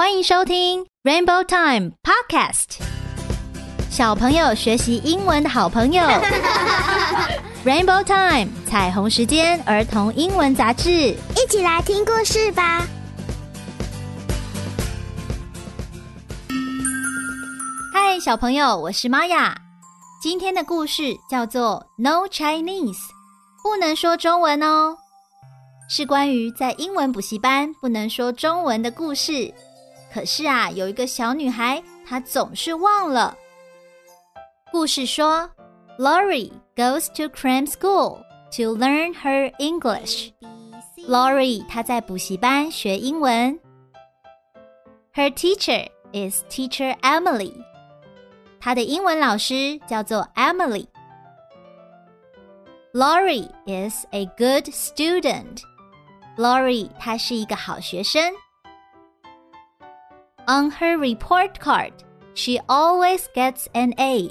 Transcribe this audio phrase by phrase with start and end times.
[0.00, 2.78] 欢迎收听 Rainbow Time Podcast，
[3.90, 6.04] 小朋友学习英文的好朋友。
[7.66, 12.86] Rainbow Time 彩虹时间儿童英文杂志，一起来听故事吧。
[17.92, 19.52] 嗨，小朋友，我是玛雅。
[20.22, 23.00] 今天的故事叫做 No Chinese，
[23.64, 24.96] 不能说中文哦，
[25.90, 29.52] 是关于在英文补习班不能说中文的故事。
[30.13, 33.35] 可是啊，有一个小女孩，她总是忘了。
[34.71, 35.49] 故事说，
[35.97, 38.17] Lori goes to cram school
[38.51, 40.31] to learn her English.
[41.07, 43.59] Lori 她在补习班学英文。
[45.13, 47.53] Her teacher is Teacher Emily.
[48.59, 50.87] 她的英文老师叫做 Emily.
[52.93, 55.61] Lori is a good student.
[56.37, 58.33] Lori 她是一个好学生。
[60.47, 61.93] On her report card,
[62.35, 64.29] she always gets an A.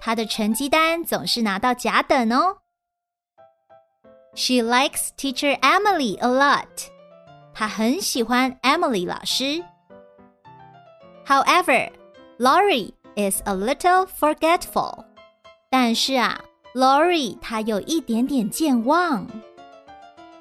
[0.00, 2.56] 她的成绩单总是拿到甲等哦。
[4.34, 6.88] She likes teacher Emily a lot.
[7.52, 9.62] 她很喜欢 Emily 老师。
[11.26, 11.90] However,
[12.38, 15.04] Lori is a little forgetful.
[15.68, 16.40] 但是啊，
[16.74, 19.26] Lori 她有一点点健忘。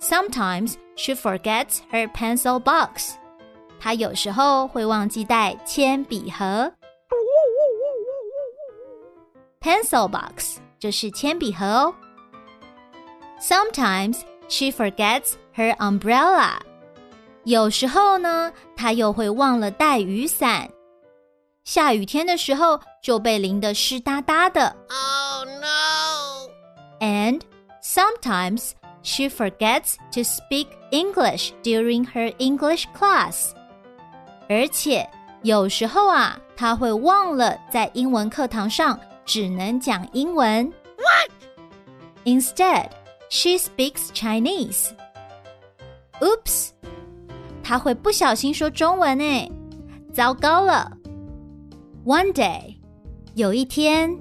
[0.00, 3.12] Sometimes she forgets her pencil box.
[3.78, 6.72] 他有时候会忘记带铅笔盒，
[9.60, 11.94] pencil box 就是铅笔盒哦。
[13.40, 16.58] Sometimes she forgets her umbrella。
[17.44, 20.70] 有时候呢，她又会忘了带雨伞。
[21.64, 24.74] 下雨天的时候就被淋得湿哒哒的。
[24.88, 26.50] Oh no!
[27.00, 27.40] And
[27.82, 28.70] sometimes
[29.02, 33.52] she forgets to speak English during her English class.
[34.49, 35.07] 而且
[35.43, 40.65] 有时候啊，他会忘了在英文课堂上只能讲英文。
[40.97, 41.31] What?
[42.25, 42.89] Instead,
[43.29, 44.89] she speaks Chinese.
[46.19, 46.71] Oops!
[47.63, 49.49] 他会不小心说中文诶，
[50.11, 50.91] 糟糕了。
[52.03, 52.75] One day，
[53.35, 54.17] 有一天，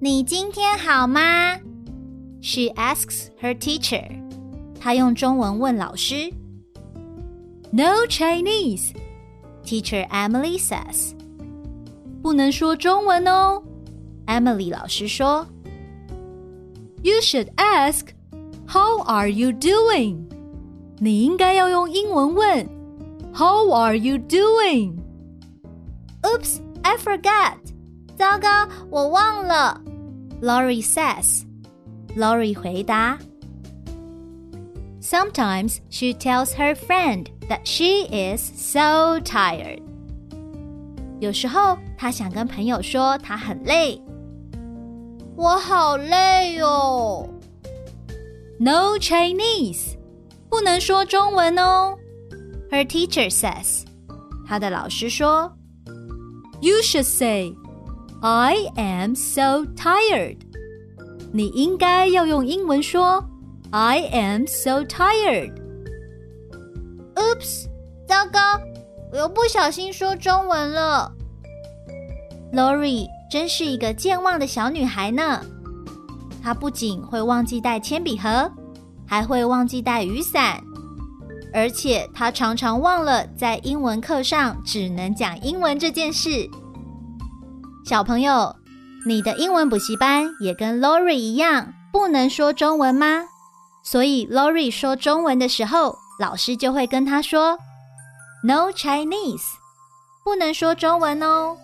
[0.00, 1.56] 你今天好吗
[2.40, 4.06] ？She asks her teacher.
[4.80, 6.32] 她用中文问老师。
[7.75, 8.93] No Chinese,
[9.63, 11.13] Teacher Emily says.
[12.21, 13.63] 不能说中文哦，
[14.27, 15.47] Emily 老师说。
[17.03, 18.09] You should ask,
[18.67, 20.25] How are you doing?
[20.99, 22.69] 你应该要用英文问，
[23.33, 24.97] How are you doing?
[26.21, 27.57] Oops, I forgot.
[28.15, 29.81] 糟糕，我忘了。
[30.41, 31.43] Lori says.
[32.15, 33.17] Lori 回答。
[35.01, 39.81] Sometimes she tells her friend that she is so tired.
[41.19, 44.01] 有时候她想跟朋友说她很累。
[45.35, 47.27] 我好累哦。
[48.59, 49.97] No Chinese，
[50.49, 51.97] 不能说中文哦。
[52.69, 53.83] Her teacher says，
[54.47, 55.51] 她的老师说，
[56.61, 57.55] You should say,
[58.21, 60.37] I am so tired.
[61.33, 63.25] 你应该要用英文说。
[63.73, 65.53] I am so tired.
[67.16, 67.66] Oops，
[68.06, 68.40] 糟糕，
[69.10, 71.10] 我又不小心说中文了。
[72.52, 75.40] Lori 真是一个健忘的小女孩呢。
[76.42, 78.50] 她不仅会忘记带铅笔盒，
[79.06, 80.62] 还会忘记带雨伞，
[81.52, 86.48] 而且她常常忘了在英文课上只能讲英文这件事。
[87.84, 88.54] 小朋友，
[89.06, 93.24] 你的英文补习班也跟 Lori 一样，不能说中文吗？
[93.82, 97.58] 所以，Lori 说中文的时候，老师就会跟他说
[98.42, 99.52] ：“No Chinese，
[100.24, 101.56] 不能说中文哦。”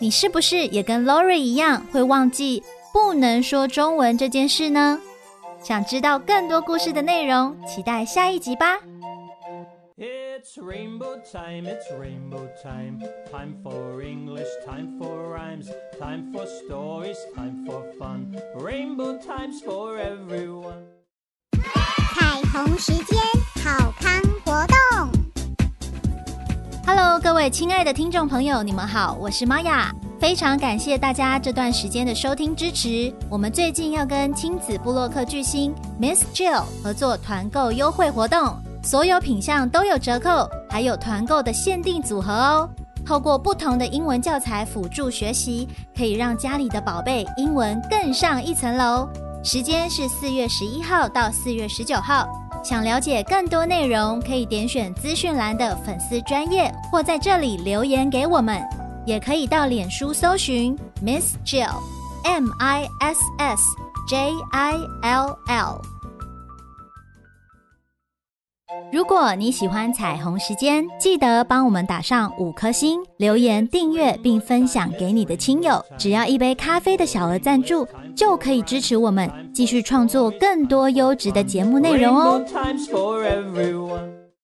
[0.00, 2.62] 你是不是也跟 Lori 一样会忘记
[2.92, 5.00] 不能说中文这件事呢？
[5.62, 8.78] 想知道更多故事的内容，期待下一集吧。
[9.96, 12.98] It's rainbow time, it's rainbow time.
[13.30, 15.68] Time for English, time for rhymes,
[15.98, 18.36] time for stories, time for fun.
[18.58, 20.82] Rainbow times for everyone.
[22.14, 23.16] 彩虹时间，
[27.44, 33.14] 位亲爱的听众朋友，你们好，我是玛雅，非常感谢大家这段时间的收听支持。
[33.28, 42.66] 我们最近要跟亲子布洛克巨星 Miss Jill 合作团购优惠活动，所有品项都有折扣，还有团购的限定组合哦。
[43.04, 49.06] 透过不同的英文教材辅助学习，可以让家里的宝贝英文更上一层楼。
[49.44, 52.26] 时间是四月十一号到四月十九号，
[52.64, 58.60] 想了解更多内容，可以点选资讯栏的粉丝专业，或在这里留言给我们。
[59.04, 61.74] 也可以到脸书搜寻 Miss Jill
[62.24, 63.62] M I S S
[64.08, 65.93] J I L L。
[68.92, 75.84] 如果你喜欢彩虹时间，记得帮我们打上五颗星，留言订阅并分享给你的亲友。
[75.98, 82.44] 只要一杯咖啡的小额赞助，就可以支持我们继续创作更多优质的节目内容哦。